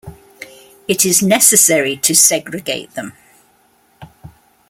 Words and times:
It 0.87 1.05
is 1.05 1.21
necessary 1.21 1.95
to 1.97 2.15
segregate 2.15 2.95
them. 2.95 3.13